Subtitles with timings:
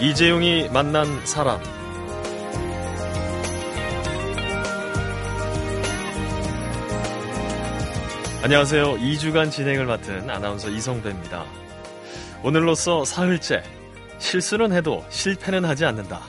[0.00, 1.60] 이재용이 만난 사람
[8.42, 8.94] 안녕하세요.
[8.96, 11.44] 2주간 진행을 맡은 아나운서 이성배입니다.
[12.42, 13.62] 오늘로써 사흘째
[14.18, 16.22] 실수는 해도 실패는 하지 않는다.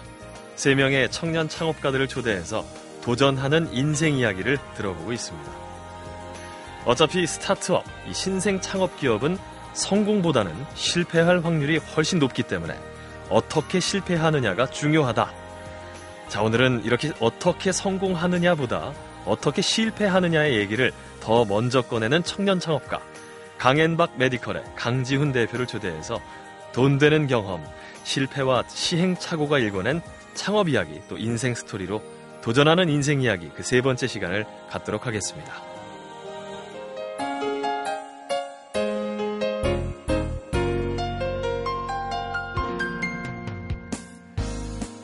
[0.57, 2.65] 3명의 청년 창업가들을 초대해서
[3.01, 5.49] 도전하는 인생 이야기를 들어보고 있습니다.
[6.83, 9.37] 어차피 스타트업, 이 신생 창업 기업은
[9.71, 12.90] 성공보다는 실패할 확률이 훨씬 높기 때문에
[13.31, 15.31] 어떻게 실패하느냐가 중요하다.
[16.27, 18.93] 자, 오늘은 이렇게 어떻게 성공하느냐보다
[19.25, 22.99] 어떻게 실패하느냐의 얘기를 더 먼저 꺼내는 청년 창업가
[23.57, 26.19] 강앤박 메디컬의 강지훈 대표를 초대해서
[26.73, 27.63] 돈 되는 경험,
[28.03, 30.01] 실패와 시행착오가 일궈낸
[30.33, 32.01] 창업 이야기 또 인생 스토리로
[32.41, 35.70] 도전하는 인생 이야기 그 세 번째 시간을 갖도록 하겠습니다.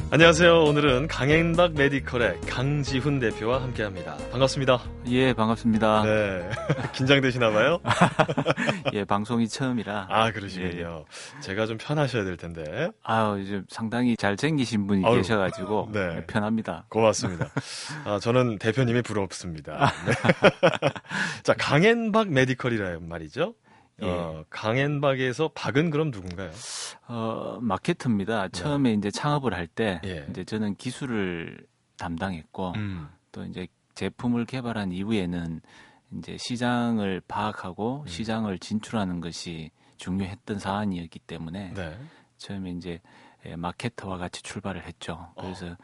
[0.10, 0.64] 안녕하세요.
[0.64, 4.16] 오늘은 강행박 메디컬의 강지훈 대표와 함께합니다.
[4.32, 4.82] 반갑습니다.
[5.08, 6.04] 예, 반갑습니다.
[6.04, 6.50] 네,
[6.96, 7.80] 긴장되시나 봐요?
[8.94, 10.08] 예, 방송이 처음이라.
[10.10, 11.04] 아, 그러시군요.
[11.06, 11.42] 예.
[11.42, 12.90] 제가 좀 편하셔야 될 텐데.
[13.04, 16.26] 아유, 좀 상당히 잘생기신 분이 아유, 계셔가지고 네.
[16.26, 16.86] 편합니다.
[16.88, 17.50] 고맙습니다.
[18.06, 19.92] 아, 저는 대표님이 부럽습니다.
[20.08, 20.14] 네.
[21.44, 23.56] 자, 강행박 메디컬이라는 말이죠.
[24.02, 24.08] 예.
[24.08, 26.52] 어, 강앤박에서 박은 그럼 누군가요?
[27.08, 28.44] 어, 마케터입니다.
[28.44, 28.50] 네.
[28.50, 30.28] 처음에 이제 창업을 할때 예.
[30.30, 31.66] 이제 저는 기술을
[31.98, 33.10] 담당했고 음.
[33.32, 35.62] 또 이제 제품을 개발한 이후에는
[36.18, 38.08] 이제 시장을 파악하고 음.
[38.08, 41.98] 시장을 진출하는 것이 중요했던 사안이었기 때문에 네.
[42.38, 43.02] 처음에 이제
[43.46, 45.32] 예, 마케터와 같이 출발을 했죠.
[45.40, 45.76] 그래서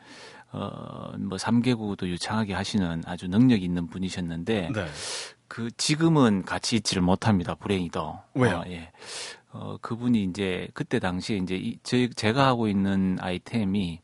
[0.51, 4.85] 어, 어 뭐 3개국도 유창하게 하시는 아주 능력 있는 분이셨는데 네.
[5.47, 7.55] 그 지금은 같이 있지를 못합니다.
[7.55, 8.19] 불행히도.
[8.35, 8.57] 왜요?
[8.57, 8.91] 어, 예.
[9.51, 14.01] 어, 그분이 이제 그때 당시에 이제 이, 저, 제가 하고 있는 아이템이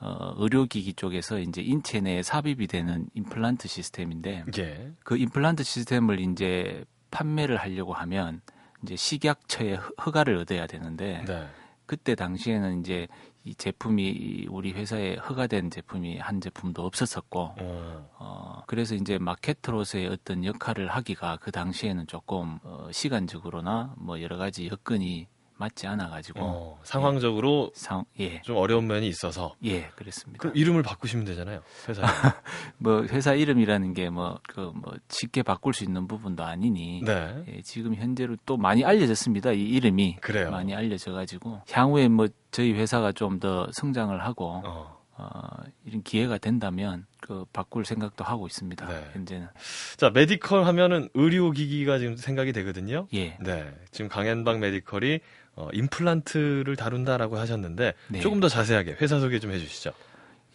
[0.00, 4.92] 어, 의료기기 쪽에서 이제 인체 내에 삽입이 되는 임플란트 시스템인데 예.
[5.04, 8.40] 그 임플란트 시스템을 이제 판매를 하려고 하면
[8.82, 11.46] 이제 식약처의 허가를 얻어야 되는데 네.
[11.86, 13.08] 그때 당시에는 이제
[13.44, 18.10] 이 제품이 우리 회사에 허가된 제품이 한 제품도 없었었고 어.
[18.18, 24.68] 어 그래서 이제 마케터로서의 어떤 역할을 하기가 그 당시에는 조금 어, 시간적으로나 뭐 여러 가지
[24.68, 25.26] 여건이
[25.60, 27.78] 맞지 않아 가지고 어, 상황적으로 예.
[27.78, 28.40] 상, 예.
[28.42, 30.40] 좀 어려운 면이 있어서 예 그렇습니다.
[30.40, 32.02] 그럼 이름을 바꾸시면 되잖아요 회사
[32.78, 37.44] 뭐 회사 이름이라는 게 뭐 그뭐 그 뭐 쉽게 바꿀 수 있는 부분도 아니니 네.
[37.48, 40.50] 예, 지금 현재로 또 많이 알려졌습니다 이 이름이 그래요.
[40.50, 45.00] 많이 알려져 가지고 향후에 뭐 저희 회사가 좀 더 성장을 하고 어.
[45.16, 45.28] 어,
[45.84, 48.86] 이런 기회가 된다면 그 바꿀 생각도 하고 있습니다.
[48.86, 49.10] 네.
[49.12, 49.48] 현재는.
[49.98, 53.06] 자 메디컬 하면은 의료 기기가 지금 생각이 되거든요.
[53.14, 53.36] 예.
[53.40, 53.70] 네.
[53.90, 55.20] 지금 강현방 메디컬이
[55.60, 58.20] 어, 임플란트를 다룬다라고 하셨는데 네.
[58.20, 59.92] 조금 더 자세하게 회사 소개 좀 해주시죠.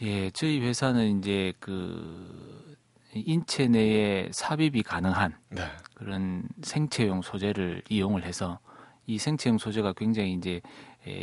[0.02, 2.76] 예, 저희 회사는 이제 그
[3.14, 5.62] 인체 내에 삽입이 가능한 네.
[5.94, 8.60] 그런 생체용 소재를 이용을 해서
[9.06, 10.62] 이 생체용 소재가 굉장히 이제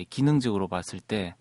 [0.09, 1.35] 기능적으로 봤을 때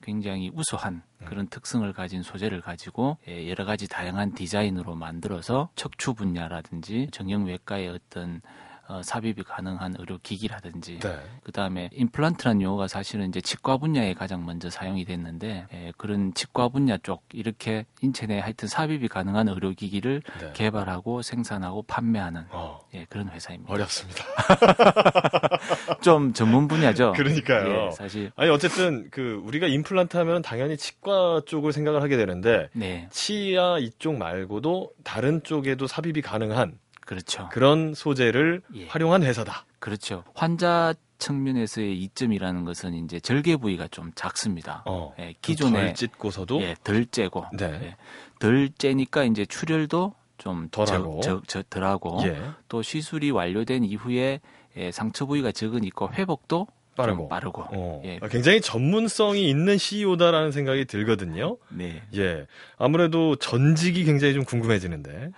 [0.00, 1.26] 굉장히 우수한 음.
[1.26, 8.40] 그런 특성을 가진 소재를 가지고 여러 가지 다양한 디자인으로 만들어서 척추 분야라든지 정형외과의 어떤
[8.90, 11.16] 어, 삽입이 가능한 의료기기라든지 네.
[11.44, 16.98] 그다음에 임플란트라는 용어가 사실은 이제 치과 분야에 가장 먼저 사용이 됐는데 예, 그런 치과 분야
[16.98, 20.52] 쪽 이렇게 인체 내에 하여튼 삽입이 가능한 의료기기를 네.
[20.54, 22.80] 개발하고 생산하고 판매하는 어.
[22.92, 23.72] 예, 그런 회사입니다.
[23.72, 24.24] 어렵습니다.
[26.02, 27.12] 좀 전문 분야죠.
[27.12, 27.86] 그러니까요.
[27.86, 33.06] 예, 사실 아니 어쨌든 그 우리가 임플란트 하면 당연히 치과 쪽을 생각을 하게 되는데 네.
[33.12, 36.79] 치아 이쪽 말고도 다른 쪽에도 삽입이 가능한
[37.10, 37.48] 그렇죠.
[37.50, 38.86] 그런 소재를 예.
[38.86, 39.64] 활용한 회사다.
[39.80, 40.22] 그렇죠.
[40.32, 44.84] 환자 측면에서의 이점이라는 것은 이제 절개 부위가 좀 작습니다.
[44.86, 47.64] 어, 예, 기존에 덜 찢고서도 예, 덜 째고 네.
[47.82, 47.96] 예,
[48.38, 52.40] 덜 째니까 이제 출혈도 좀 덜하고 저, 저, 덜하고 예.
[52.68, 54.40] 또 시술이 완료된 이후에
[54.76, 58.02] 예, 상처 부위가 적으니까 회복도 빠르고 빠르고 어.
[58.04, 58.20] 예.
[58.22, 61.56] 아, 굉장히 전문성이 있는 CEO다라는 생각이 들거든요.
[61.70, 62.02] 네.
[62.14, 62.46] 예.
[62.78, 65.32] 아무래도 전직이 굉장히 좀 궁금해지는데.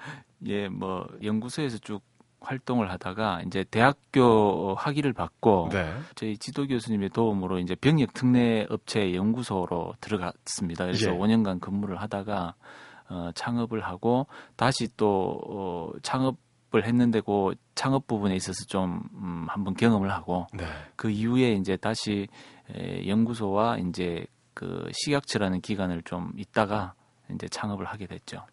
[0.47, 2.03] 예, 뭐 연구소에서 쭉
[2.41, 5.95] 활동을 하다가 이제 대학교 학위를 받고 네.
[6.17, 10.87] 저희 지도 교수님의 도움으로 이제 병역 특례 업체 연구소로 들어갔습니다.
[10.87, 11.17] 그래서 예.
[11.17, 12.55] 5년간 근무를 하다가
[13.09, 16.37] 어, 창업을 하고 다시 또 어, 창업
[16.75, 20.65] 을 했는데 그 창업 부분에 있어서 좀 음, 한번 경험을 하고 네.
[20.97, 22.29] 그 이후에 이제 다시
[22.75, 24.25] 에, 연구소와 이제
[24.55, 26.95] 그 식약처라는 기관을 좀 있다가
[27.35, 28.47] 이제 창업을 하게 됐죠.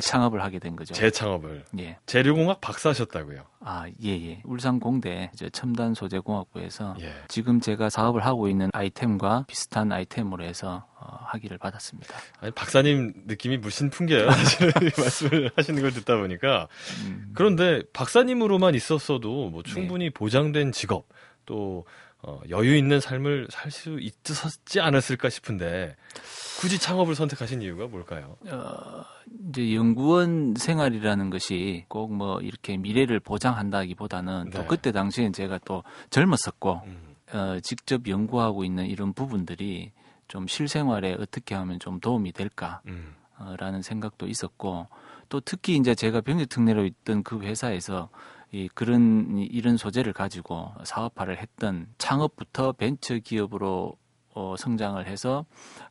[0.00, 0.94] 재창업을 하게 된 거죠.
[0.94, 1.64] 재창업을.
[1.78, 1.98] 예.
[2.06, 3.44] 재료공학 박사셨다고요.
[3.60, 4.40] 아, 예, 예.
[4.44, 7.12] 울산공대 첨단 소재공학부에서 예.
[7.28, 12.16] 지금 제가 사업을 하고 있는 아이템과 비슷한 아이템으로 해서 어, 학위를 받았습니다.
[12.40, 14.26] 아니, 박사님 느낌이 물씬 풍겨요.
[14.98, 16.68] 말씀을 하시는 걸 듣다 보니까.
[17.04, 17.30] 음.
[17.34, 20.10] 그런데 박사님으로만 있었어도 뭐 충분히 네.
[20.10, 21.06] 보장된 직업
[21.44, 21.84] 또
[22.24, 25.96] 어, 여유 있는 삶을 살 수 있었지 않았을까 싶은데
[26.62, 28.36] 굳이 창업을 선택하신 이유가 뭘까요?
[28.46, 29.04] 어,
[29.48, 34.50] 이제 연구원 생활이라는 것이 꼭 뭐 이렇게 미래를 보장한다기보다는 네.
[34.50, 37.16] 또 그때 당시엔 제가 또 젊었었고 음.
[37.32, 39.90] 어, 직접 연구하고 있는 이런 부분들이
[40.28, 43.82] 좀 실생활에 어떻게 하면 좀 도움이 될까라는 음.
[43.82, 44.86] 생각도 있었고
[45.28, 48.08] 또 특히 이제 제가 병력 특례로 있던 그 회사에서
[48.52, 53.96] 이 그런 이런 소재를 가지고 사업화를 했던 창업부터 벤처 기업으로
[54.34, 55.44] 어, 성장을 해서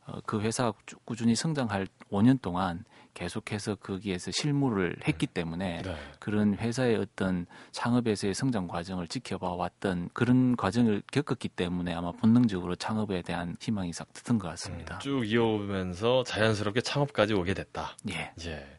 [0.06, 0.72] 어, 그 회사가
[1.04, 2.84] 꾸준히 성장할 5년 동안
[3.14, 5.96] 계속해서 거기에서 실무를 했기 때문에 네.
[6.18, 13.22] 그런 회사의 어떤 창업에서의 성장 과정을 지켜봐 왔던 그런 과정을 겪었기 때문에 아마 본능적으로 창업에
[13.22, 14.96] 대한 희망이 싹 드는 것 같습니다.
[14.96, 17.96] 음, 쭉 이어오면서 자연스럽게 창업까지 오게 됐다.
[18.10, 18.32] 예.
[18.46, 18.78] 예.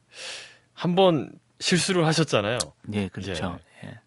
[0.74, 2.57] 한번 실수를 하셨잖아요.
[2.83, 3.60] 네, 그렇죠.
[3.83, 3.88] 예.
[3.88, 4.00] 예.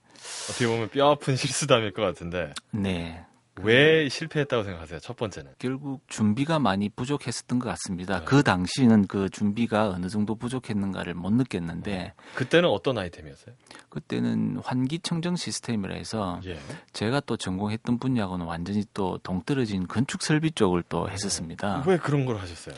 [0.51, 2.53] 어떻게 보면 뼈 아픈 실수담일 것 같은데.
[2.73, 3.25] 네.
[3.63, 5.01] 왜 실패했다고 생각하세요?
[5.01, 8.21] 첫 번째는 결국 준비가 많이 부족했었던 것 같습니다.
[8.21, 8.25] 네.
[8.25, 13.55] 그 당시는 그 준비가 어느 정도 부족했는가를 못 느꼈는데 그때는 어떤 아이템이었어요?
[13.89, 16.59] 그때는 환기 청정 시스템이라 해서 예.
[16.93, 21.83] 제가 또 전공했던 분야하고는 완전히 또 동떨어진 건축 설비 쪽을 또 했었습니다.
[21.87, 22.75] 왜 그런 걸 하셨어요?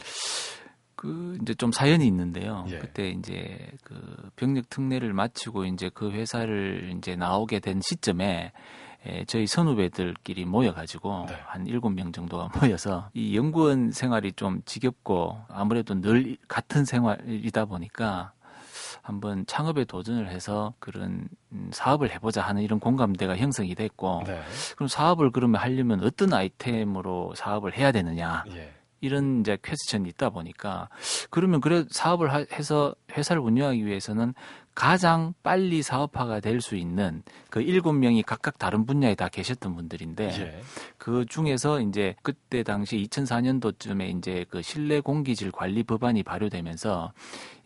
[0.95, 2.67] 그 이제 좀 사연이 있는데요.
[2.71, 2.79] 예.
[2.79, 3.95] 그때 이제 그
[4.37, 8.53] 병력 특례를 마치고 이제 그 회사를 이제 나오게 된 시점에
[9.07, 11.37] 에, 저희 선후배들끼리 모여가지고 네.
[11.47, 18.33] 한 일곱 명 정도가 모여서 이 연구원 생활이 좀 지겹고 아무래도 늘 같은 생활이다 보니까
[19.03, 24.41] 한번 창업에 도전을 해서 그런 음, 사업을 해보자 하는 이런 공감대가 형성이 됐고 네.
[24.77, 28.75] 그럼 사업을 그러면 하려면 어떤 아이템으로 사업을 해야 되느냐 예.
[29.01, 30.89] 이런 이제 퀘스천이 있다 보니까
[31.31, 34.35] 그러면 그래 사업을 하, 해서 회사를 운영하기 위해서는
[34.79, 40.25] 가장 빨리 사업화가 될 수 있는 그 일곱 명이 각각 다른 분야에 다 계셨던 분들인데
[40.41, 40.63] 예.
[40.99, 47.13] 그 중에서 이제 그때 당시 2004년도쯤에 이제 그 실내 공기질 관리 법안이 발효되면서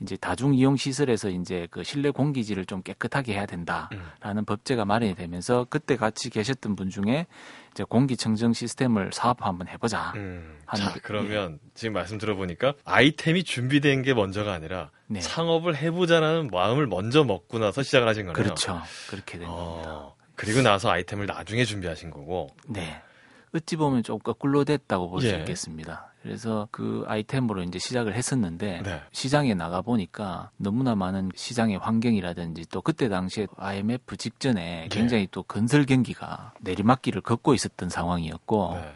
[0.00, 3.90] 이제 다중 이용 시설에서 이제 그 실내 공기질을 좀 깨끗하게 해야 된다라는
[4.24, 4.44] 음.
[4.44, 7.26] 법제가 마련이 되면서 그때 같이 계셨던 분 중에
[7.72, 10.12] 이제 공기청정 시스템을 사업화 한번 해보자.
[10.16, 10.58] 음.
[10.76, 11.70] 자, 그, 그러면 예.
[11.74, 15.20] 지금 말씀 들어보니까 아이템이 준비된 게 먼저가 아니라 네.
[15.20, 18.44] 창업을 해보자라는 마음을 먼저 먹고 나서 시작을 하신 거네요.
[18.44, 18.82] 그렇죠.
[19.08, 20.14] 그렇게 된 어, 겁니다.
[20.34, 22.48] 그리고 나서 아이템을 나중에 준비하신 거고.
[22.68, 23.00] 네.
[23.54, 25.38] 어찌 보면 좀 거꾸로 됐다고 볼수 예.
[25.38, 26.12] 있겠습니다.
[26.22, 29.02] 그래서 그 아이템으로 이제 시작을 했었는데 네.
[29.10, 34.88] 시장에 나가 보니까 너무나 많은 시장의 환경이라든지 또 그때 당시에 IMF 직전에 네.
[34.88, 38.92] 굉장히 또 건설 경기가 내리막길을 걷고 있었던 상황이었고 네.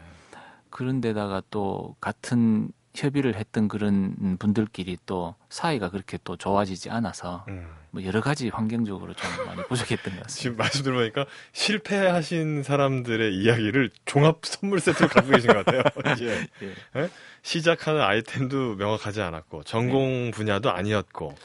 [0.69, 7.67] 그런데다가 또 같은 협의를 했던 그런 분들끼리 또 사이가 그렇게 또 좋아지지 않아서 음.
[7.91, 10.41] 뭐 여러 가지 환경적으로 좀 많이 부족했던 것 같습니다.
[10.41, 15.83] 지금 말씀 들어보니까 실패하신 사람들의 이야기를 종합 선물 세트로 갖고 계신 것 같아요.
[16.21, 16.47] 예.
[16.63, 16.75] 예.
[17.01, 17.09] 예?
[17.41, 20.31] 시작하는 아이템도 명확하지 않았고 전공 네.
[20.31, 21.35] 분야도 아니었고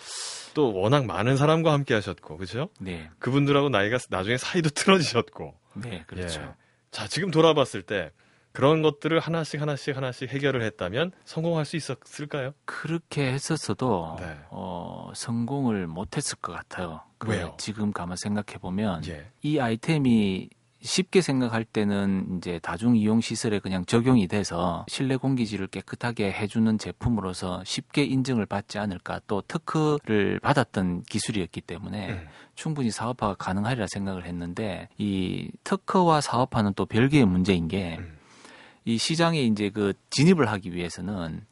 [0.55, 2.69] 또 워낙 많은 사람과 함께 하셨고 그렇죠?
[2.79, 3.09] 네.
[3.19, 5.55] 그분들하고 나이가 나중에 사이도 틀어지셨고.
[5.75, 6.41] 네, 그렇죠.
[6.43, 6.63] 예.
[6.91, 8.11] 자, 지금 돌아봤을 때
[8.53, 12.53] 그런 것들을 하나씩 하나씩 하나씩 해결을 했다면 성공할 수 있었을까요?
[12.65, 14.39] 그렇게 했었어도 네.
[14.51, 17.01] 어, 성공을 못했을 것 같아요.
[17.19, 17.55] 그 왜요?
[17.59, 19.27] 지금 가만 생각해 보면 예.
[19.43, 20.51] 이 아이템이
[20.83, 27.63] 쉽게 생각할 때는 이제 다중 이용 시설에 그냥 적용이 돼서 실내 공기질을 깨끗하게 해주는 제품으로서
[27.65, 32.27] 쉽게 인증을 받지 않을까 또 특허를 받았던 기술이었기 때문에 음.
[32.57, 38.19] 충분히 사업화가 가능하리라 생각을 했는데 이 특허와 사업화는 또 별개의 문제인 게 음.
[38.85, 41.43] 이 시장에 이제 그 진입을 하기 위해서는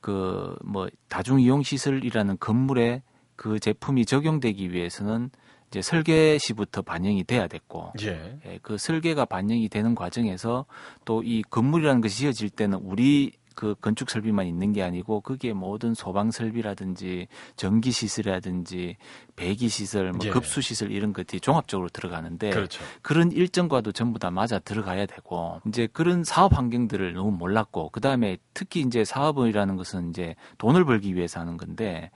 [0.00, 3.02] 그 뭐 다중 이용 시설이라는 건물에
[3.36, 5.30] 그 제품이 적용되기 위해서는
[5.68, 8.38] 이제 설계 시부터 반영이 돼야 됐고 예.
[8.46, 10.66] 예, 그 설계가 반영이 되는 과정에서
[11.04, 15.94] 또 이 건물이라는 것이 지어질 때는 우리 그 건축 설비만 있는 게 아니고 그게 모든
[15.94, 18.96] 소방 설비라든지 전기 시설이라든지
[19.36, 20.30] 배기 시설, 뭐 예.
[20.30, 22.82] 급수 시설 이런 것들이 종합적으로 들어가는데 그렇죠.
[23.02, 28.38] 그런 일정과도 전부 다 맞아 들어가야 되고 이제 그런 사업 환경들을 너무 몰랐고 그 다음에
[28.54, 32.10] 특히 이제 사업이라는 것은 이제 돈을 벌기 위해서 하는 건데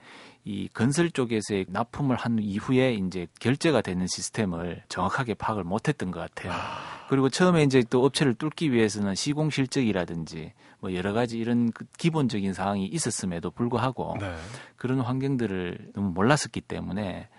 [0.45, 6.53] 이 건설 쪽에서의 납품을 한 이후에 이제 결제가 되는 시스템을 정확하게 파악을 못했던 것 같아요.
[6.53, 7.07] 아...
[7.09, 10.53] 그리고 처음에 이제 또 업체를 뚫기 위해서는 시공 실적이라든지
[10.85, 14.35] 뭐 여러 가지 이런 그 기본적인 사항이 있었음에도 불구하고 네.
[14.77, 17.31] 그런 환경들을 너무 몰랐었기 때문에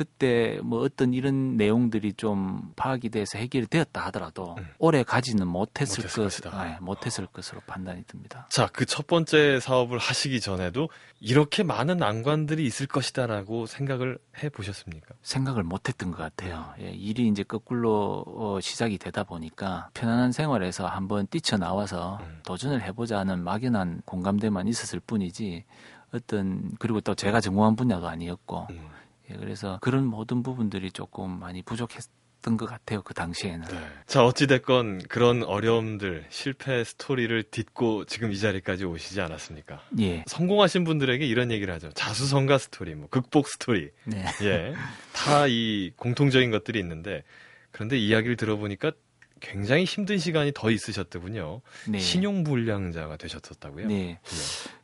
[0.00, 4.66] 그때 뭐 어떤 이런 내용들이 좀 파악이 돼서 해결이 되었다 하더라도 음.
[4.78, 8.46] 오래 가지는 못했을, 못했을 것, 아, 못했을 것으로 판단이 듭니다.
[8.50, 10.88] 자, 그 첫 번째 사업을 하시기 전에도
[11.20, 15.14] 이렇게 많은 난관들이 있을 것이다라고 생각을 해 보셨습니까?
[15.22, 16.74] 생각을 못했던 것 같아요.
[16.80, 22.40] 예, 일이 이제 거꾸로 어, 시작이 되다 보니까 편안한 생활에서 한번 뛰쳐 나와서 음.
[22.44, 25.64] 도전을 해보자는 막연한 공감대만 있었을 뿐이지
[26.12, 28.66] 어떤 그리고 또 제가 전공한 분야도 아니었고.
[28.70, 28.88] 음.
[29.30, 32.02] 예, 그래서 그런 모든 부분들이 조금 많이 부족했
[32.42, 33.02] 던 것 같아요.
[33.02, 33.68] 그 당시에는.
[33.68, 33.76] 네.
[34.06, 39.82] 자, 어찌 됐건 그런 어려움들, 실패 스토리를 딛고 지금 이 자리까지 오시지 않았습니까?
[40.00, 40.24] 예.
[40.26, 41.90] 성공하신 분들에게 이런 얘기를 하죠.
[41.92, 43.90] 자수성가 스토리, 뭐 극복 스토리.
[44.04, 44.24] 네.
[44.40, 44.74] 예.
[45.12, 47.24] 다 이 공통적인 것들이 있는데
[47.72, 48.92] 그런데 이야기를 들어보니까
[49.40, 51.60] 굉장히 힘든 시간이 더 있으셨더군요.
[51.88, 51.98] 네.
[51.98, 53.86] 신용불량자가 되셨었다고요?
[53.86, 53.94] 네.
[53.94, 54.20] 네.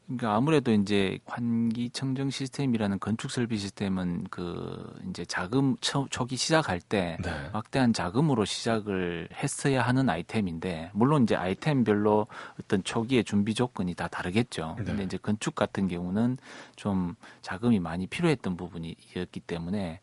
[0.06, 6.80] 그러니까 아무래도 이제 환기 청정 시스템이라는 건축 설비 시스템은 그 이제 자금 초, 초기 시작할
[6.80, 7.50] 때 네.
[7.52, 12.28] 막대한 자금으로 시작을 했어야 하는 아이템인데 물론 이제 아이템별로
[12.60, 14.76] 어떤 초기의 준비 조건이 다 다르겠죠.
[14.78, 14.84] 네.
[14.84, 16.38] 근데 이제 건축 같은 경우는
[16.76, 20.00] 좀 자금이 많이 필요했던 부분이었기 때문에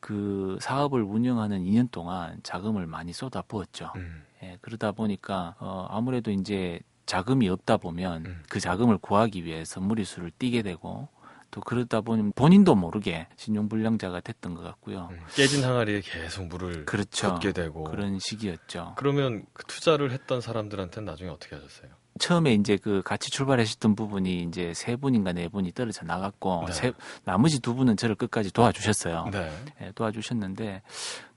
[0.00, 3.90] 그 사업을 운영하는 2년 동안 자금을 많이 쏟아 부었죠.
[3.96, 4.22] 음.
[4.42, 8.42] 예, 그러다 보니까 어 아무래도 이제 자금이 없다 보면 음.
[8.48, 11.08] 그 자금을 구하기 위해서 무리수를 띄게 되고
[11.50, 15.08] 또 그러다 보니 본인도 모르게 신용불량자가 됐던 것 같고요.
[15.10, 15.20] 음.
[15.34, 17.34] 깨진 항아리에 계속 물을 그렇죠.
[17.34, 18.94] 붓게 되고 그런 시기였죠.
[18.96, 21.90] 그러면 그 투자를 했던 사람들한테는 나중에 어떻게 하셨어요?
[22.18, 26.72] 처음에 이제 그 같이 출발하셨던 부분이 이제 세 분인가 네 분이 떨어져 나갔고 네.
[26.72, 26.92] 세,
[27.24, 29.28] 나머지 두 분은 저를 끝까지 도와주셨어요.
[29.32, 29.50] 네.
[29.80, 30.82] 네, 도와주셨는데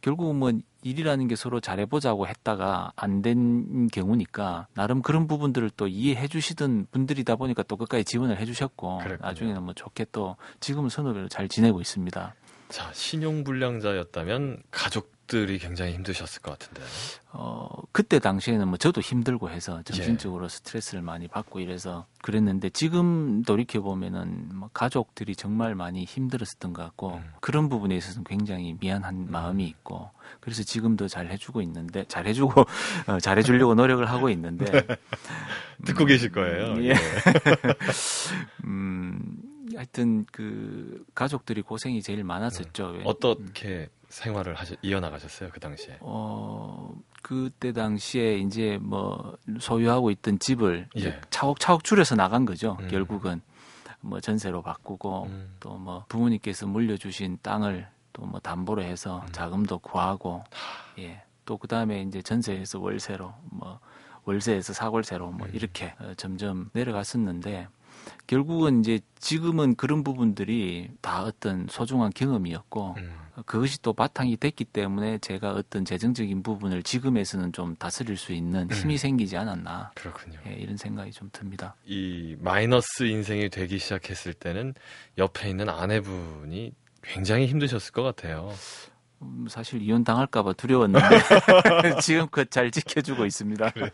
[0.01, 6.27] 결국 뭐 일이라는 게 서로 잘해보자고 했다가 안 된 경우니까 나름 그런 부분들을 또 이해해
[6.27, 9.27] 주시던 분들이다 보니까 또 끝까지 지원을 해 주셨고 그랬군요.
[9.27, 12.33] 나중에는 뭐 좋게 또 지금은 선후배로 잘 지내고 있습니다.
[12.69, 16.81] 자 신용 불량자였다면 가족 가족들이 굉장히 힘드셨을 것 같은데.
[17.31, 20.49] 어, 그때 당시에는 뭐 저도 힘들고 해서 정신적으로 예.
[20.49, 27.13] 스트레스를 많이 받고 이래서 그랬는데 지금 돌이켜 보면은 뭐 가족들이 정말 많이 힘들었었던 것 같고
[27.13, 27.31] 음.
[27.39, 29.27] 그런 부분에 있어서는 굉장히 미안한 음.
[29.29, 30.09] 마음이 있고
[30.39, 32.61] 그래서 지금도 잘 해주고 있는데 잘 해주고
[33.07, 34.81] 어, 잘 해주려고 노력을 하고 있는데 네.
[35.85, 36.81] 듣고 음, 계실 거예요.
[36.83, 36.89] 예.
[36.89, 36.93] 예.
[38.65, 39.21] 음.
[39.75, 42.89] 하여튼 그 가족들이 고생이 제일 많았었죠.
[42.89, 43.01] 음.
[43.05, 45.97] 어떻게 생활을 하셔, 이어나가셨어요 그 당시에?
[46.01, 51.21] 어 그때 당시에 이제 뭐 소유하고 있던 집을 예.
[51.29, 52.77] 차곡차곡 줄여서 나간 거죠.
[52.79, 52.87] 음.
[52.89, 53.41] 결국은
[54.01, 55.55] 뭐 전세로 바꾸고 음.
[55.59, 59.31] 또뭐 부모님께서 물려주신 땅을 또 뭐 담보로 해서 음.
[59.31, 60.43] 자금도 구하고
[60.99, 61.23] 예.
[61.45, 63.79] 또 그다음에 이제 전세에서 월세로 뭐
[64.25, 65.51] 월세에서 사골세로 뭐 음.
[65.53, 67.67] 이렇게 어, 점점 내려갔었는데
[68.29, 73.11] 결국은 이제 지금은 그런 부분들이 다 어떤 소중한 경험이었고 음.
[73.47, 78.71] 그것이 또 바탕이 됐기 때문에 제가 어떤 재정적인 부분을 지금에서는 좀 다스릴 수 있는 음.
[78.71, 78.97] 힘이 음.
[78.97, 79.93] 생기지 않았나.
[79.95, 80.37] 그렇군요.
[80.45, 81.75] 예, 이런 생각이 좀 듭니다.
[81.85, 84.75] 이 마이너스 인생이 되기 시작했을 때는
[85.17, 86.71] 옆에 있는 아내분이
[87.01, 88.53] 굉장히 힘드셨을 것 같아요.
[89.21, 91.05] 음, 사실 이혼 당할까봐 두려웠는데
[92.01, 93.69] 지금껏 잘 지켜주고 있습니다.
[93.71, 93.89] 그래요.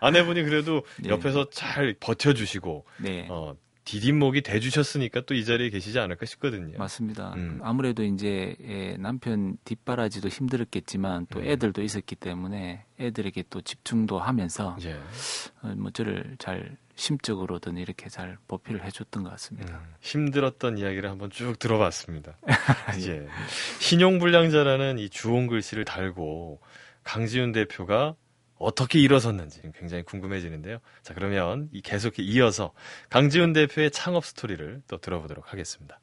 [0.00, 1.10] 아내분이 그래도 네.
[1.10, 3.26] 옆에서 잘 버텨주시고 네.
[3.30, 6.76] 어, 디딤목이 돼주셨으니까 또 이 자리에 계시지 않을까 싶거든요.
[6.78, 7.32] 맞습니다.
[7.36, 7.60] 음.
[7.62, 11.46] 아무래도 이제 예, 남편 뒷바라지도 힘들었겠지만 또 음.
[11.46, 14.92] 애들도 있었기 때문에 애들에게 또 집중도 하면서 예.
[15.62, 19.76] 어, 뭐 저를 잘 심적으로든 이렇게 잘 보필을 해줬던 것 같습니다.
[19.76, 22.36] 음, 힘들었던 이야기를 한번 쭉 들어봤습니다.
[23.06, 23.28] 예.
[23.78, 26.60] 신용불량자라는 이 주홍 글씨를 달고
[27.04, 28.16] 강지훈 대표가
[28.56, 30.78] 어떻게 일어섰는지 굉장히 궁금해지는데요.
[31.02, 32.72] 자, 그러면 이 계속 이어서
[33.08, 36.00] 강지훈 대표의 창업 스토리를 또 들어보도록 하겠습니다.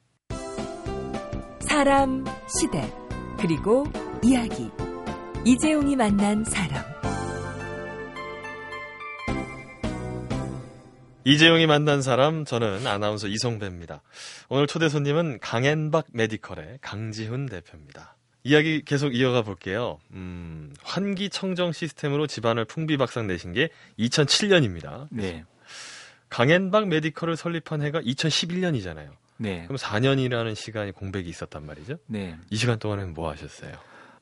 [1.60, 2.90] 사람, 시대,
[3.38, 3.84] 그리고
[4.24, 4.72] 이야기.
[5.46, 6.95] 이재용이 만난 사람.
[11.25, 14.03] 이재용이 만난 사람, 저는 아나운서 이성배입니다.
[14.48, 18.15] 오늘 초대 손님은 강앤박 메디컬의 강지훈 대표입니다.
[18.44, 19.98] 이야기 계속 이어가 볼게요.
[20.12, 25.08] 음, 환기 청정 시스템으로 집안을 풍비박산 내신 게 2007년입니다.
[25.10, 25.44] 네.
[26.29, 29.10] 강앤박 메디컬을 설립한 해가 2011년이잖아요.
[29.38, 29.63] 네.
[29.63, 31.98] 그럼 4년이라는 시간이 공백이 있었단 말이죠.
[32.05, 32.38] 네.
[32.51, 33.74] 이 시간 동안에는 뭐 하셨어요?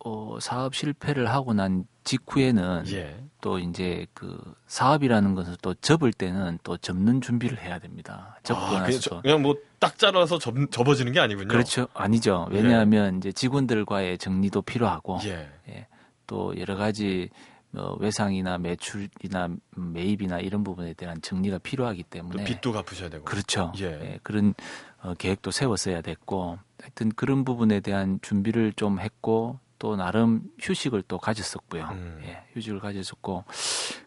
[0.05, 3.23] 어, 사업 실패를 하고 난 직후에는 예.
[3.41, 8.39] 또 이제 그 사업이라는 것을 또 접을 때는 또 접는 준비를 해야 됩니다.
[8.43, 11.49] 접고 아, 나서 그냥 뭐 딱 잘라서 접, 접어지는 게 아니군요.
[11.49, 12.47] 그렇죠, 아니죠.
[12.49, 13.17] 왜냐하면 예.
[13.17, 15.49] 이제 직원들과의 정리도 필요하고 예.
[15.67, 15.87] 예.
[16.25, 17.29] 또 여러 가지
[17.75, 23.73] 어, 외상이나 매출이나 매입이나 이런 부분에 대한 정리가 필요하기 때문에 빚도 갚으셔야 되고 그렇죠.
[23.79, 23.83] 예.
[23.83, 24.53] 예, 그런
[25.01, 31.17] 어, 계획도 세웠어야 됐고 하여튼 그런 부분에 대한 준비를 좀 했고 또 나름 휴식을 또
[31.17, 31.83] 가졌었고요.
[31.91, 32.21] 음.
[32.23, 33.43] 예, 휴식을 가졌었고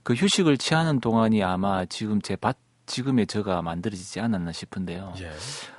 [0.03, 2.57] 그 휴식을 취하는 동안이 아마 지금 제 밭
[2.87, 5.13] 지금의 저가 만들어지지 않았나 싶은데요.
[5.21, 5.33] 예.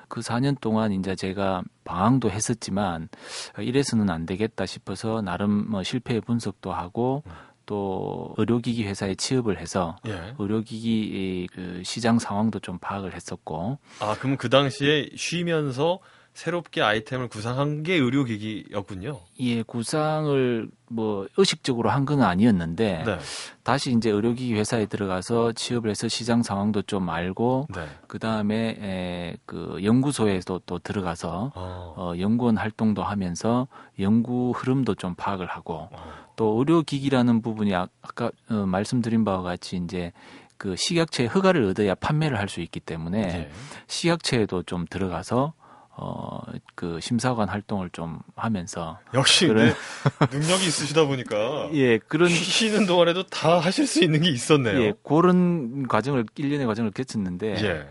[0.07, 3.09] 그 4년 동안 이제 제가 방황도 했었지만
[3.57, 7.31] 이래서는 안 되겠다 싶어서 나름 뭐 실패 분석도 하고 음.
[7.65, 10.35] 또 의료기기 회사에 취업을 해서 예.
[10.37, 15.99] 의료기기 그 시장 상황도 좀 파악을 했었고 아, 그럼 그 당시에 쉬면서
[16.41, 19.21] 새롭게 아이템을 구상한 게 의료기기였군요.
[19.39, 23.17] 이 구상을 뭐 의식적으로 한 건 아니었는데 네.
[23.63, 27.87] 다시 이제 의료기기 회사에 들어가서 취업을 해서 시장 상황도 좀 알고 네.
[28.07, 31.93] 그 다음에 그 연구소에도 또 들어가서 어.
[31.97, 33.67] 어, 연구원 활동도 하면서
[33.99, 36.13] 연구 흐름도 좀 파악을 하고 어.
[36.35, 40.11] 또 의료기기라는 부분이 아- 아까 어, 말씀드린 바와 같이 이제
[40.57, 43.49] 그 식약처에 허가를 얻어야 판매를 할 수 있기 때문에 예.
[43.87, 45.53] 식약처에도 좀 들어가서
[45.97, 46.41] 어
[46.75, 49.47] 그 심사관 활동을 좀 하면서 역시.
[49.47, 49.73] 근데
[50.31, 54.79] 능력이 있으시다 보니까 예 그런 쉬시는 동안에도 다 하실 수 있는 게 있었네요.
[54.79, 57.87] 예 그런 과정을 일련의 과정을 거쳤는데 예.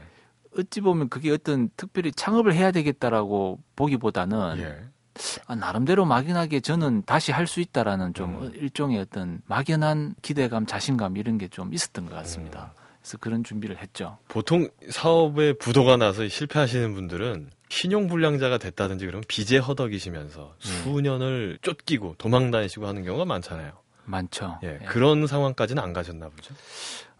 [0.59, 4.79] 어찌 보면 그게 어떤 특별히 창업을 해야 되겠다라고 보기보다는 예.
[5.49, 8.53] 아, 나름대로 막연하게 저는 다시 할 수 있다라는 좀 음.
[8.55, 12.73] 일종의 어떤 막연한 기대감, 자신감 이런 게 좀 있었던 것 같습니다.
[12.79, 12.86] 음.
[13.07, 14.19] 그래서 그런 준비를 했죠.
[14.27, 20.69] 보통 사업에 부도가 나서 실패하시는 분들은 신용불량자가 됐다든지 그러면 빚에 허덕이시면서 네.
[20.69, 23.73] 수년을 쫓기고 도망 다니시고 하는 경우가 많잖아요.
[24.07, 24.59] 많죠.
[24.65, 24.79] 예.
[24.83, 24.85] 예.
[24.87, 26.55] 그런 상황까지는 안 가셨나 보죠.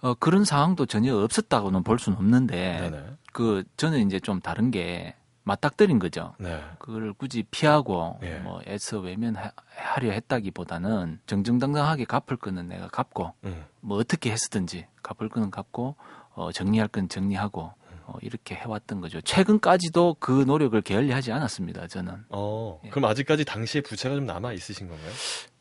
[0.01, 2.57] 어, 그런 상황도 전혀 없었다고는 볼 수는 없는데
[2.91, 3.05] 네네.
[3.33, 5.15] 그 저는 이제 좀 다른 게
[5.47, 6.35] 맞닥뜨린 거죠.
[6.39, 6.61] 네.
[6.81, 8.41] 그걸 굳이 피하고 예.
[8.41, 13.65] 뭐 애써 외면하려 했다기보다는 정정당당하게 갚을 거는 내가 갚고 음.
[13.81, 15.95] 뭐 어떻게 했었든지 갚을 거는 갚고
[16.35, 17.73] 어, 정리할 건 정리하고
[18.07, 19.21] 어, 이렇게 해왔던 거죠.
[19.21, 21.87] 최근까지도 그 노력을 게을리하지 않았습니다.
[21.87, 22.89] 저는 어, 예.
[22.89, 25.11] 그럼 아직까지 당시의 부채가 좀 남아 있으신 건가요?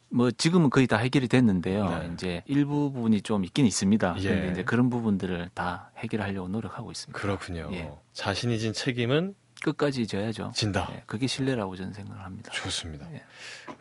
[0.10, 1.90] 뭐 지금은 거의 다 해결이 됐는데요.
[1.90, 2.10] 네.
[2.14, 4.16] 이제 일부분이 좀 있긴 있습니다.
[4.18, 4.30] 예.
[4.30, 7.20] 근데 이제 그런 부분들을 다 해결하려고 노력하고 있습니다.
[7.20, 7.70] 그렇군요.
[7.74, 7.92] 예.
[8.14, 10.52] 자신이 진 책임은 끝까지 져야죠.
[10.54, 10.88] 진다.
[10.92, 12.52] 예, 그게 신뢰라고 저는 생각을 합니다.
[12.52, 13.08] 좋습니다.
[13.14, 13.24] 예.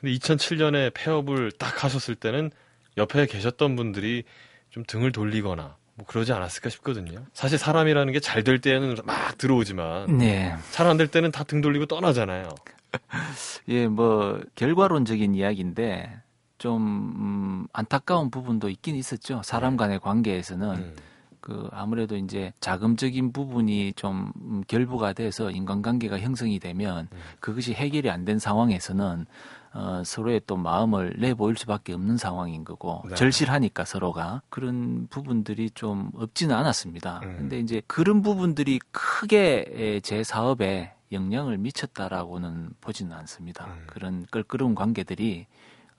[0.00, 2.50] 근데 2007년에 폐업을 딱 하셨을 때는
[2.96, 4.24] 옆에 계셨던 분들이
[4.70, 7.26] 좀 등을 돌리거나 뭐 그러지 않았을까 싶거든요.
[7.34, 10.54] 사실 사람이라는 게 잘 될 때는 막 들어오지만 네.
[10.70, 12.48] 잘안 될 때는 다 등 돌리고 떠나잖아요.
[13.68, 16.20] 예, 뭐 결과론적인 이야기인데
[16.58, 19.42] 좀 음, 안타까운 부분도 있긴 있었죠.
[19.44, 20.96] 사람 간의 관계에서는 음.
[21.44, 27.18] 그 아무래도 이제 자금적인 부분이 좀 음, 결부가 돼서 인간관계가 형성이 되면 음.
[27.38, 29.26] 그것이 해결이 안 된 상황에서는
[29.74, 33.14] 어, 서로의 또 마음을 내보일 수밖에 없는 상황인 거고 네.
[33.14, 37.20] 절실하니까 서로가 그런 부분들이 좀 없지는 않았습니다.
[37.24, 37.36] 음.
[37.36, 43.66] 근데 이제 그런 부분들이 크게 에, 제 사업에 영향을 미쳤다라고는 보지는 않습니다.
[43.66, 43.82] 음.
[43.86, 45.46] 그런 껄끄러운 관계들이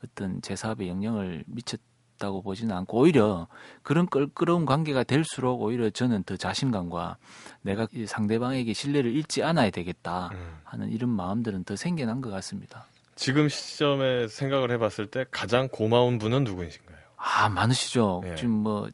[0.03, 1.79] 어떤 제 사업에 영향을 미쳤
[2.17, 3.47] 다고 보지는 않고 오히려
[3.83, 7.17] 그런 껄끄러운 관계가 될수록 오히려 저는 더 자신감과
[7.61, 10.57] 내가 이 상대방에게 신뢰를 잃지 않아야 되겠다 음.
[10.63, 12.85] 하는 이런 마음들은 더 생겨난 것 같습니다.
[13.15, 16.97] 지금 시점에 생각을 해봤을 때 가장 고마운 분은 누구이신가요?
[17.17, 18.23] 아 많으시죠.
[18.25, 18.35] 예.
[18.35, 18.89] 지금 뭐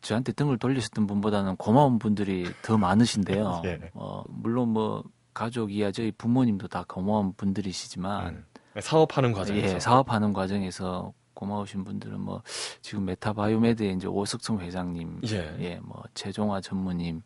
[0.00, 3.62] 저한테 등을 돌리셨던 분보다는 고마운 분들이 더 많으신데요.
[3.66, 3.80] 예.
[3.94, 5.02] 어, 물론 뭐
[5.34, 8.44] 가족이야 저희 부모님도 다 고마운 분들이시지만 음.
[8.80, 11.12] 사업하는 과정에서 예, 사업하는 과정에서
[11.44, 12.42] 고마우신 분들은 뭐
[12.80, 15.20] 지금 메타바이오메드의 이제 오석성 회장님,
[15.60, 15.78] 예.
[15.82, 17.22] 뭐 최종화 전무님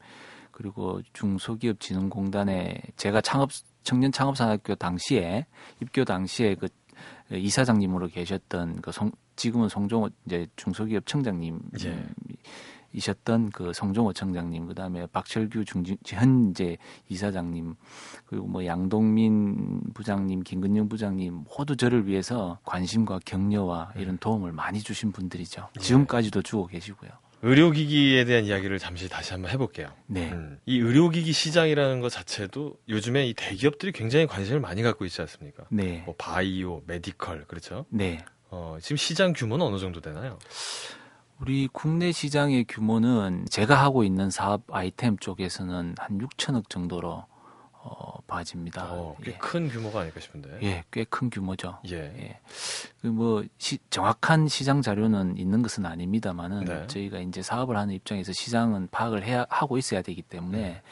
[0.50, 3.50] 그리고 중소기업진흥공단에 제가 창업
[3.84, 5.46] 청년 창업산학교 당시에
[5.80, 6.68] 입교 당시에 그
[7.30, 12.06] 이사장님으로 계셨던 그 송, 지금은 송종호 이제 중소기업 청장님 예.
[12.92, 16.76] 이셨던 그 송종호 청장님 그 다음에 박철규 중진 현재
[17.08, 17.74] 이사장님
[18.26, 25.12] 그리고 뭐 양동민 부장님 김근영 부장님 모두 저를 위해서 관심과 격려와 이런 도움을 많이 주신
[25.12, 25.80] 분들이죠 예.
[25.80, 27.10] 지금까지도 주고 계시고요
[27.42, 29.92] 의료기기에 대한 이야기를 잠시 다시 한번 해볼게요.
[30.06, 30.58] 네 음.
[30.66, 35.64] 이 의료기기 시장이라는 것 자체도 요즘에 이 대기업들이 굉장히 관심을 많이 갖고 있지 않습니까?
[35.70, 36.02] 네.
[36.04, 37.86] 뭐 바이오, 메디컬 그렇죠.
[37.90, 38.24] 네.
[38.50, 40.38] 어, 지금 시장 규모는 어느 정도 되나요?
[41.40, 47.24] 우리 국내 시장의 규모는 제가 하고 있는 사업 아이템 쪽에서는 한 6천억 정도로
[47.80, 48.92] 어, 봐집니다.
[48.92, 49.36] 어, 꽤 예.
[49.38, 50.58] 큰 규모가 아닐까 싶은데.
[50.62, 51.78] 예, 꽤 큰 규모죠.
[51.88, 51.96] 예.
[51.96, 52.40] 예.
[53.00, 53.44] 그뭐
[53.88, 56.86] 정확한 시장 자료는 있는 것은 아닙니다만은 네.
[56.88, 60.28] 저희가 이제 사업을 하는 입장에서 시장은 파악을 해야 하고 있어야 되기 네.
[60.28, 60.82] 때문에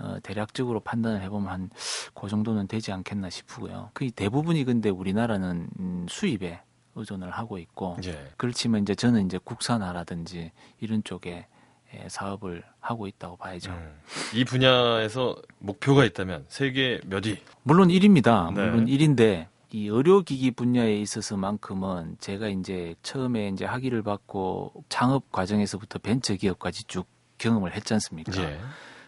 [0.00, 1.70] 어, 대략적으로 판단을 해보면 한
[2.14, 3.90] 그 정도는 되지 않겠나 싶고요.
[3.92, 6.62] 그 대부분이 근데 우리나라는 음, 수입에
[6.94, 8.30] 의존을 하고 있고 예.
[8.36, 11.46] 그렇지만 이제 저는 이제 국산화라든지 이런 쪽에
[11.94, 13.70] 예, 사업을 하고 있다고 봐야죠.
[13.70, 14.00] 음.
[14.34, 17.38] 이 분야에서 목표가 있다면 세계 몇 위?
[17.62, 18.52] 물론 1위입니다.
[18.52, 18.66] 네.
[18.66, 26.34] 물론 1위인데 이 의료기기 분야에 있어서만큼은 제가 이제 처음에 이제 학위를 받고 창업 과정에서부터 벤처
[26.34, 27.06] 기업까지 쭉
[27.38, 28.40] 경험을 했지 않습니까?
[28.42, 28.58] 예.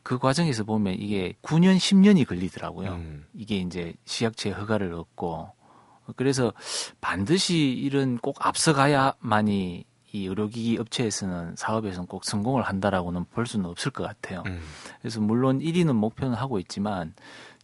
[0.02, 2.92] 그 과정에서 보면 이게 9년, 10년이 걸리더라고요.
[2.92, 3.26] 음.
[3.34, 5.50] 이게 이제 식약처 허가를 얻고
[6.14, 6.52] 그래서
[7.00, 14.04] 반드시 이런 꼭 앞서가야만이 이 의료기기 업체에서는 사업에서는 꼭 성공을 한다라고는 볼 수는 없을 것
[14.04, 14.42] 같아요.
[14.46, 14.60] 음.
[15.00, 17.14] 그래서 물론 1위는 목표는 하고 있지만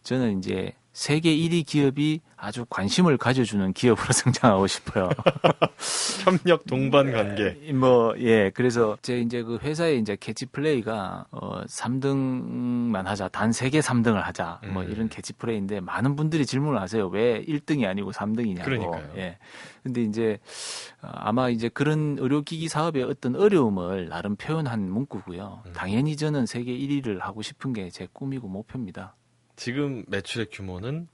[0.03, 5.09] 저는 이제 세계 1위 기업이 아주 관심을 가져주는 기업으로 성장하고 싶어요.
[6.23, 7.57] 협력 동반 관계.
[7.63, 8.51] 예, 뭐, 예.
[8.51, 13.29] 그래서 제 이제 그 회사의 이제 캐치프레이즈가 어 3등만 하자.
[13.29, 14.59] 단 세계 3등을 하자.
[14.61, 14.73] 뭐 음.
[14.73, 17.07] 뭐 이런 캐치프레이즈인데 많은 분들이 질문을 하세요.
[17.07, 18.63] 왜 1등이 아니고 3등이냐고.
[18.65, 19.09] 그러니까요.
[19.17, 19.37] 예.
[19.83, 20.39] 근데 이제
[21.01, 25.63] 어, 아마 이제 그런 의료기기 사업의 어떤 어려움을 나름 표현한 문구고요.
[25.65, 25.73] 음.
[25.73, 29.15] 당연히 저는 세계 1위를 하고 싶은 게 제 꿈이고 목표입니다.
[29.55, 31.07] 지금 매출의 규모는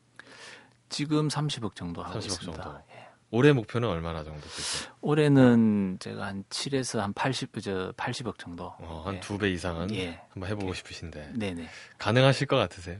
[0.89, 2.63] 지금 30억 정도 하고 30억 있습니다.
[2.63, 2.79] 정도.
[2.91, 3.07] 예.
[3.31, 4.91] 올해 목표는 얼마나 정도 되세요?
[5.01, 8.73] 올해는 제가 한 7에서 한 80, 저 80억 정도.
[8.79, 9.51] 어, 한 두배 예.
[9.51, 10.19] 이상은 예.
[10.29, 10.73] 한번 해보고 예.
[10.73, 11.33] 싶으신데.
[11.35, 11.67] 네네.
[11.99, 12.99] 가능하실 것 같으세요?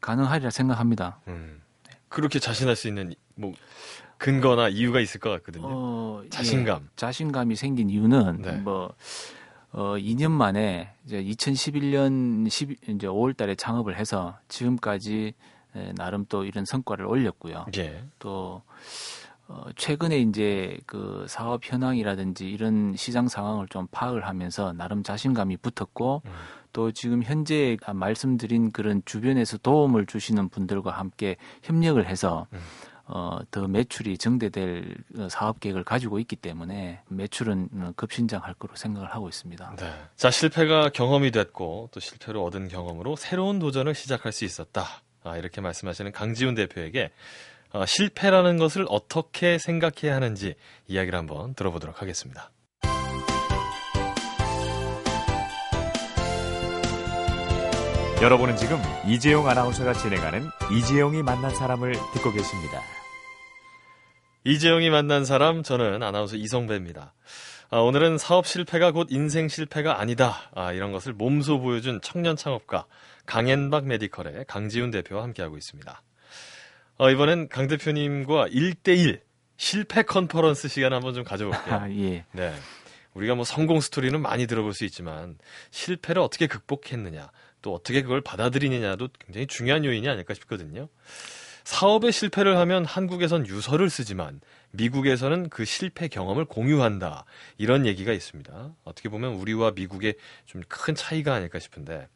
[0.00, 1.20] 가능하리라 생각합니다.
[1.28, 1.60] 음.
[2.08, 3.52] 그렇게 자신할 수 있는 뭐
[4.16, 5.66] 근거나 이유가 있을 것 같거든요.
[5.66, 6.82] 어, 자신감.
[6.84, 6.88] 예.
[6.96, 8.52] 자신감이 생긴 이유는 네.
[8.52, 8.94] 뭐
[9.72, 15.34] 어, 2년 만에 이제 2011년 10, 이제 5월 달에 창업을 해서 지금까지
[15.76, 17.66] 에, 나름 또 이런 성과를 올렸고요.
[17.76, 18.02] 예.
[18.18, 18.62] 또
[19.46, 26.22] 어, 최근에 이제 그 사업 현황이라든지 이런 시장 상황을 좀 파악을 하면서 나름 자신감이 붙었고
[26.24, 26.30] 음.
[26.72, 32.60] 또 지금 현재 말씀드린 그런 주변에서 도움을 주시는 분들과 함께 협력을 해서 음.
[33.12, 39.12] 어, 더 매출이 증대될 어, 사업 계획을 가지고 있기 때문에 매출은 어, 급신장할 거로 생각을
[39.12, 39.76] 하고 있습니다.
[39.78, 39.92] 네.
[40.14, 44.84] 자, 실패가 경험이 됐고 또 실패로 얻은 경험으로 새로운 도전을 시작할 수 있었다.
[45.24, 47.10] 아, 이렇게 말씀하시는 강지훈 대표에게
[47.72, 50.54] 어, 실패라는 것을 어떻게 생각해야 하는지
[50.86, 52.50] 이야기를 한번 들어보도록 하겠습니다.
[58.22, 62.82] 여러분은 지금 이재용 아나운서가 진행하는 이재용이 만난 사람을 듣고 계십니다.
[64.44, 67.12] 이재용이 만난 사람, 저는 아나운서 이성배입니다.
[67.68, 70.50] 아, 오늘은 사업 실패가 곧 인생 실패가 아니다.
[70.54, 72.86] 아, 이런 것을 몸소 보여준 청년 창업가
[73.26, 76.02] 강앤박 메디컬의 강지훈 대표와 함께하고 있습니다.
[76.96, 79.20] 어, 이번엔 강 대표님과 1대1
[79.58, 81.74] 실패 컨퍼런스 시간 한번 좀 가져볼게요.
[81.74, 82.24] 아, 예.
[82.32, 82.54] 네.
[83.12, 85.36] 우리가 뭐 성공 스토리는 많이 들어볼 수 있지만
[85.70, 90.88] 실패를 어떻게 극복했느냐, 또 어떻게 그걸 받아들이느냐도 굉장히 중요한 요인이 아닐까 싶거든요.
[91.64, 94.40] 사업에 실패를 하면 한국에선 유서를 쓰지만
[94.72, 97.24] 미국에서는 그 실패 경험을 공유한다.
[97.58, 98.74] 이런 얘기가 있습니다.
[98.84, 100.14] 어떻게 보면 우리와 미국의
[100.46, 102.08] 좀 큰 차이가 아닐까 싶은데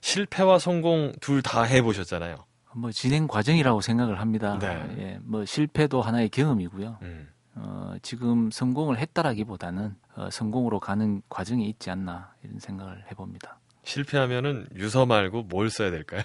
[0.00, 2.44] 실패와 성공 둘 다 해보셨잖아요.
[2.76, 4.58] 뭐 진행 과정이라고 생각을 합니다.
[4.58, 4.94] 네.
[4.98, 6.98] 예, 뭐 실패도 하나의 경험이고요.
[7.02, 7.28] 음.
[7.56, 13.60] 어, 지금 성공을 했다라기보다는 어, 성공으로 가는 과정이 있지 않나 이런 생각을 해봅니다.
[13.84, 16.22] 실패하면은 유서 말고 뭘 써야 될까요?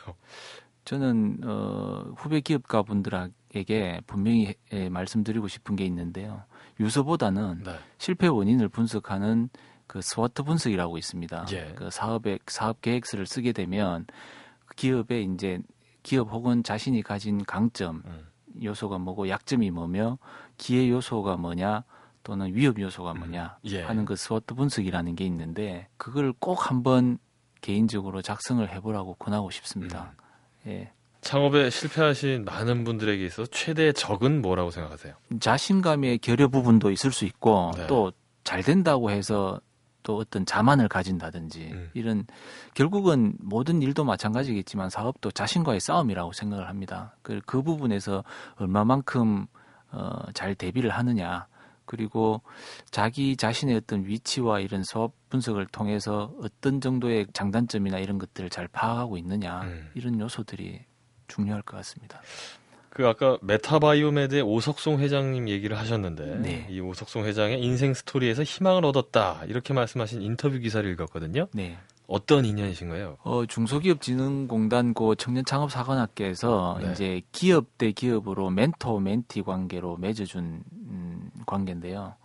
[0.89, 6.41] 저는 어, 후배 기업가 분들에게 분명히 해, 말씀드리고 싶은 게 있는데요.
[6.79, 7.75] 유서보다는 네.
[7.99, 9.49] 실패 원인을 분석하는
[9.85, 11.45] 그 SWOT 분석이라고 있습니다.
[11.51, 11.73] 예.
[11.75, 14.07] 그 사업의 사업 계획서를 쓰게 되면
[14.65, 15.59] 그 기업의 이제
[16.01, 18.25] 기업 혹은 자신이 가진 강점 음.
[18.63, 20.17] 요소가 뭐고 약점이 뭐며
[20.57, 21.83] 기회 요소가 뭐냐
[22.23, 23.69] 또는 위협 요소가 뭐냐 음.
[23.69, 23.83] 예.
[23.83, 27.19] 하는 그 SWOT 분석이라는 게 있는데 그걸 꼭 한번
[27.61, 30.15] 개인적으로 작성을 해보라고 권하고 싶습니다.
[30.17, 30.28] 음.
[30.67, 30.91] 예.
[31.21, 35.13] 창업에 실패하신 많은 분들에게 있어서 최대의 적은 뭐라고 생각하세요?
[35.39, 37.87] 자신감의 결여 부분도 있을 수 있고 네.
[37.87, 39.59] 또잘 된다고 해서
[40.03, 41.89] 또 어떤 자만을 가진다든지 음.
[41.93, 42.25] 이런
[42.73, 47.15] 결국은 모든 일도 마찬가지겠지만 사업도 자신과의 싸움이라고 생각을 합니다.
[47.21, 48.23] 그, 그 부분에서
[48.55, 49.47] 얼마만큼
[49.91, 51.47] 어, 잘 대비를 하느냐
[51.89, 52.43] 그리고
[52.91, 59.17] 자기 자신의 어떤 위치와 이런 사업 분석을 통해서 어떤 정도의 장단점이나 이런 것들을 잘 파악하고
[59.17, 59.89] 있느냐 음.
[59.95, 60.81] 이런 요소들이
[61.27, 62.21] 중요할 것 같습니다.
[62.91, 66.67] 그 아까 메타바이오메드의 오석송 회장님 얘기를 하셨는데 네.
[66.69, 71.47] 이 오석송 회장의 인생 스토리에서 희망을 얻었다 이렇게 말씀하신 인터뷰 기사를 읽었거든요.
[71.53, 71.79] 네.
[72.09, 73.17] 어떤 인연이신가요?
[73.23, 76.91] 어, 중소기업진흥공단 고 청년창업사관학교에서 네.
[76.91, 82.15] 이제 기업 대 기업으로 멘토 멘티 관계로 맺어준 음, 관계인데요.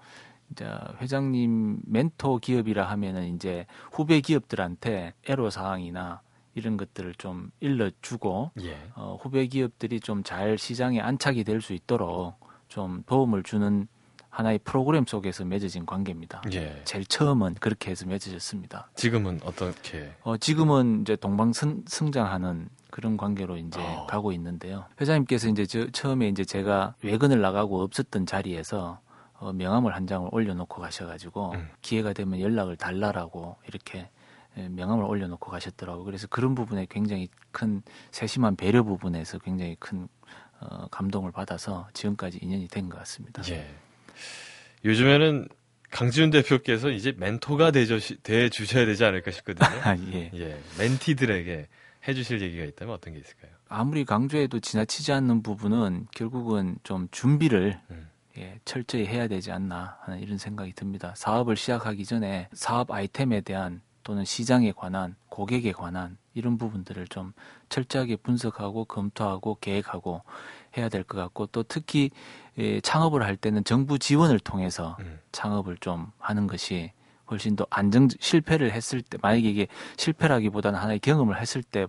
[0.51, 0.67] 이제
[1.01, 6.23] 회장님 멘토 기업이라 하면은 이제 후배 기업들한테 애로 사항이나
[6.55, 8.77] 이런 것들을 좀 일러주고 예.
[8.95, 12.35] 어, 후배 기업들이 좀 잘 시장에 안착이 될 수 있도록
[12.69, 13.87] 좀 도움을 주는
[14.35, 16.43] 하나의 프로그램 속에서 맺어진 관계입니다.
[16.55, 16.83] 예.
[16.85, 18.91] 제일 처음은 그렇게 해서 맺어졌습니다.
[18.97, 20.13] 지금은 어떻게?
[20.23, 24.07] 어, 지금은 이제 동방 승장하는 그런 관계로 이제 어.
[24.09, 24.87] 가고 있는데요.
[25.01, 28.99] 회장님께서 이제 저, 처음에 이제 제가 외근을 나가고 없었던 자리에서
[29.35, 31.71] 어, 명함을 한 장을 올려놓고 가셔가지고 음.
[31.81, 34.11] 기회가 되면 연락을 달라라고 이렇게
[34.57, 36.05] 예, 명함을 올려놓고 가셨더라고요.
[36.05, 40.09] 그래서 그런 부분에 굉장히 큰 세심한 배려 부분에서 굉장히 큰
[40.61, 43.43] 어, 감동을 받아서 지금까지 인연이 된 것 같습니다.
[43.51, 43.69] 예.
[44.85, 45.49] 요즘에는
[45.91, 47.87] 강지훈 대표께서 이제 멘토가 돼
[48.51, 49.69] 주셔야 되지 않을까 싶거든요.
[49.83, 50.31] 아, 예.
[50.35, 50.61] 예.
[50.79, 51.69] 멘티들에게
[52.07, 53.53] 해주실 얘기가 있다면 어떤 게 있을까요?
[53.69, 58.09] 아무리 강조해도 지나치지 않는 부분은 결국은 좀 준비를 음.
[58.37, 61.15] 예, 철저히 해야 되지 않나 하는 이런 생각이 듭니다.
[61.17, 67.33] 사업을 시작하기 전에 사업 아이템에 대한 또는 시장에 관한 고객에 관한 이런 부분들을 좀
[67.69, 70.23] 철저하게 분석하고 검토하고 계획하고
[70.77, 72.11] 해야 될 것 같고 또 특히
[72.59, 75.19] 예, 창업을 할 때는 정부 지원을 통해서 음.
[75.33, 76.93] 창업을 좀 하는 것이
[77.31, 81.87] 훨씬 더 안정 실패를 했을 때 만약에 이게 실패라기보다는 하나의 경험을 했을 때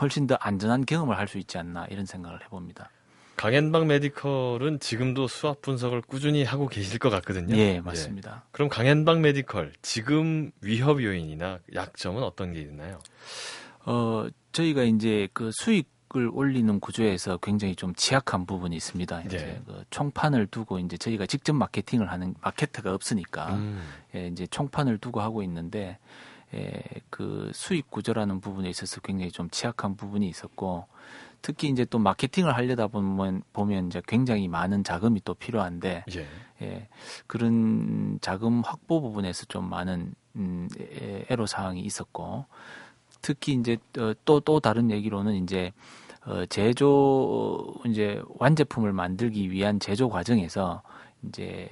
[0.00, 2.90] 훨씬 더 안전한 경험을 할 수 있지 않나 이런 생각을 해봅니다.
[3.36, 7.56] 강앤박 메디컬은 지금도 SWOT 분석을 꾸준히 하고 계실 것 같거든요.
[7.56, 8.42] 예, 맞습니다.
[8.44, 8.48] 예.
[8.52, 12.98] 그럼 강앤박 메디컬 지금 위협 요인이나 약점은 어떤 게 있나요?
[13.86, 19.22] 어, 저희가 이제 그 수익 을 올리는 구조에서 굉장히 좀 취약한 부분이 있습니다.
[19.22, 19.62] 이제 예.
[19.64, 23.80] 그 총판을 두고 이제 저희가 직접 마케팅을 하는 마케터가 없으니까 음.
[24.16, 25.98] 예, 이제 총판을 두고 하고 있는데
[26.52, 30.88] 예, 그 수익 구조라는 부분에 있어서 굉장히 좀 취약한 부분이 있었고
[31.42, 36.26] 특히 이제 또 마케팅을 하려다 보면 보면 이제 굉장히 많은 자금이 또 필요한데 예.
[36.62, 36.88] 예
[37.28, 40.68] 그런 자금 확보 부분에서 좀 많은 음,
[41.30, 42.46] 애로 사항이 있었고
[43.22, 45.72] 특히 이제 또또 어, 또 다른 얘기로는 이제
[46.26, 50.82] 어, 제조 이제 완제품을 만들기 위한 제조 과정에서
[51.22, 51.68] 이제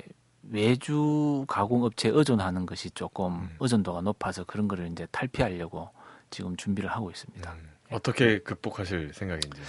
[0.50, 3.56] 외주 가공 업체에 의존하는 것이 조금 음.
[3.60, 5.90] 의존도가 높아서 그런 거를 이제 탈피하려고
[6.30, 7.52] 지금 준비를 하고 있습니다.
[7.52, 7.70] 음.
[7.90, 9.60] 어떻게 극복하실 생각인지?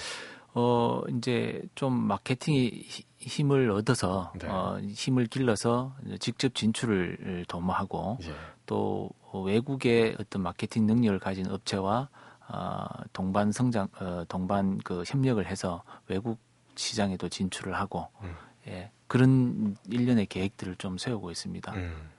[0.54, 2.86] 어, 이제 좀 마케팅이
[3.18, 4.48] 힘을 얻어서, 네.
[4.48, 8.34] 어, 힘을 길러서 직접 진출을 도모하고, 예.
[8.65, 12.10] 또 외국의 어떤 마케팅 능력을 가진 업체와
[12.48, 16.39] 어, 동반 성장, 어, 동반 그 협력을 해서 외국
[16.76, 18.34] 시장에도 진출을 하고, 음.
[18.68, 21.74] 예, 그런 일련의 계획들을 좀 세우고 있습니다.
[21.76, 22.10] 음.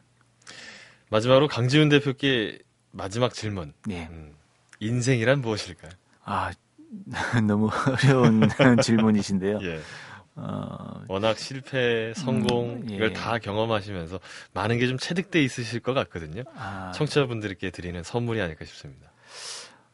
[1.08, 2.60] 마지막으로 강지훈 대표께
[2.92, 3.72] 마지막 질문.
[3.86, 4.06] 네.
[4.10, 4.34] 음.
[4.78, 5.90] 인생이란 무엇일까요?
[6.24, 6.52] 아,
[7.46, 8.48] 너무 어려운
[8.82, 9.58] 질문이신데요.
[9.62, 9.80] 예.
[10.42, 11.02] 어...
[11.08, 12.96] 워낙 실패, 성공 음, 예.
[12.96, 14.20] 이걸 다 경험하시면서
[14.54, 16.42] 많은 게 좀 체득돼 있으실 것 같거든요.
[16.56, 16.92] 아...
[16.94, 19.10] 청취자분들께 드리는 선물이 아닐까 싶습니다.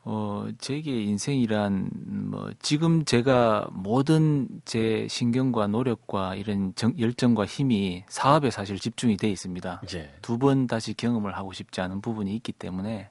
[0.09, 1.91] 어, 제게 인생이란
[2.31, 9.29] 뭐 지금 제가 모든 제 신경과 노력과 이런 정, 열정과 힘이 사업에 사실 집중이 돼
[9.29, 9.83] 있습니다.
[9.95, 10.15] 예.
[10.23, 13.11] 두번 다시 경험을 하고 싶지 않은 부분이 있기 때문에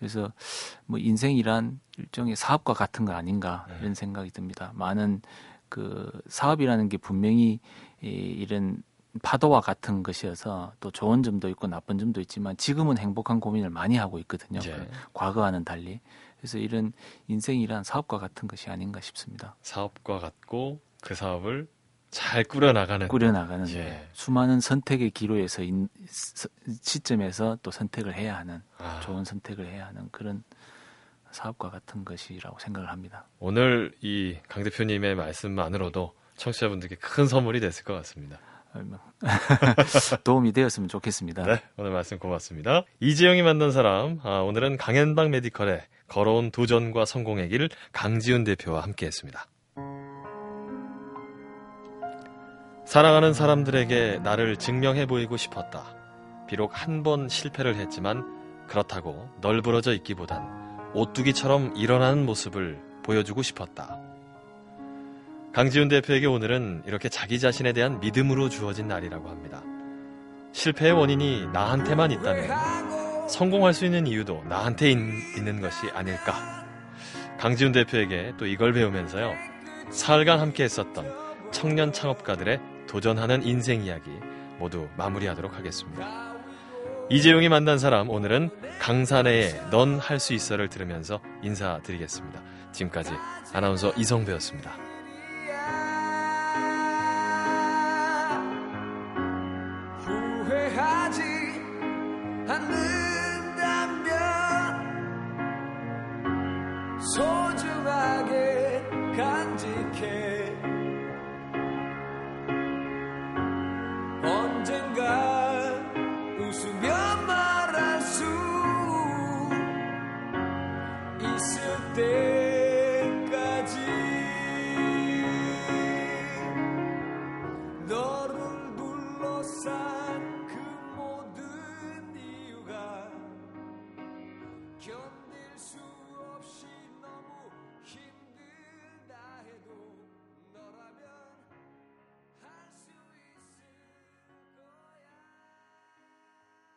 [0.00, 0.32] 그래서
[0.86, 3.76] 뭐 인생이란 일종의 사업과 같은 거 아닌가 네.
[3.80, 4.72] 이런 생각이 듭니다.
[4.74, 5.22] 많은
[5.68, 7.60] 그 사업이라는 게 분명히
[8.02, 8.82] 이, 이런
[9.22, 14.18] 파도와 같은 것이어서 또 좋은 점도 있고 나쁜 점도 있지만 지금은 행복한 고민을 많이 하고
[14.20, 14.60] 있거든요.
[14.60, 14.72] 네.
[14.76, 16.00] 그 과거와는 달리.
[16.38, 16.92] 그래서 이런
[17.28, 19.56] 인생이란 사업과 같은 것이 아닌가 싶습니다.
[19.62, 21.66] 사업과 같고 그 사업을
[22.10, 24.08] 잘 꾸려나가는 꾸려나가는 예.
[24.12, 25.88] 수많은 선택의 기로에서 인,
[26.82, 29.00] 시점에서 또 선택을 해야 하는 아.
[29.00, 30.42] 좋은 선택을 해야 하는 그런
[31.36, 33.26] 사업과 같은 것이라고 생각을 합니다.
[33.38, 38.38] 오늘 이 강 대표님의 말씀만으로도 청취자분들께 큰 선물이 됐을 것 같습니다.
[40.24, 41.44] 도움이 되었으면 좋겠습니다.
[41.44, 42.82] 네, 오늘 말씀 고맙습니다.
[43.00, 49.46] 이재영이 만난 사람, 아, 오늘은 강현방 메디컬의 걸어온 도전과 성공의 길 강지훈 대표와 함께했습니다.
[52.84, 55.84] 사랑하는 사람들에게 나를 증명해 보이고 싶었다.
[56.48, 58.24] 비록 한 번 실패를 했지만
[58.68, 64.00] 그렇다고 널브러져 있기보단 오뚜기처럼 일어나는 모습을 보여주고 싶었다.
[65.52, 69.62] 강지훈 대표에게 오늘은 이렇게 자기 자신에 대한 믿음으로 주어진 날이라고 합니다.
[70.52, 74.96] 실패의 원인이 나한테만 있다면 성공할 수 있는 이유도 나한테 있
[75.42, 76.34] 는 것이 아닐까.
[77.38, 79.34] 강지훈 대표에게 또 이걸 배우면서요.
[79.90, 81.06] 사흘간 함께 했었던
[81.50, 84.10] 청년 창업가들의 도전하는 인생 이야기
[84.58, 86.35] 모두 마무리하도록 하겠습니다.
[87.08, 92.42] 이재용이 만난 사람 오늘은 강산의 넌 할 수 있어를 들으면서 인사드리겠습니다.
[92.72, 93.12] 지금까지
[93.52, 94.95] 아나운서 이성배였습니다.